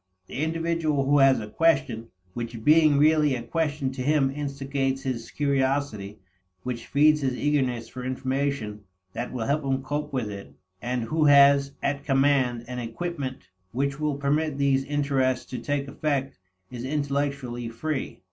The 0.25 0.41
individual 0.43 1.05
who 1.05 1.19
has 1.19 1.39
a 1.39 1.45
question 1.47 2.07
which 2.33 2.63
being 2.63 2.97
really 2.97 3.35
a 3.35 3.43
question 3.43 3.91
to 3.91 4.01
him 4.01 4.31
instigates 4.31 5.03
his 5.03 5.29
curiosity, 5.29 6.17
which 6.63 6.87
feeds 6.87 7.21
his 7.21 7.35
eagerness 7.35 7.87
for 7.87 8.03
information 8.03 8.81
that 9.13 9.31
will 9.31 9.45
help 9.45 9.63
him 9.63 9.83
cope 9.83 10.11
with 10.11 10.31
it, 10.31 10.55
and 10.81 11.03
who 11.03 11.25
has 11.25 11.73
at 11.83 12.03
command 12.03 12.65
an 12.67 12.79
equipment 12.79 13.47
which 13.73 13.99
will 13.99 14.15
permit 14.17 14.57
these 14.57 14.83
interests 14.85 15.45
to 15.51 15.59
take 15.59 15.87
effect, 15.87 16.35
is 16.71 16.83
intellectually 16.83 17.69
free. 17.69 18.17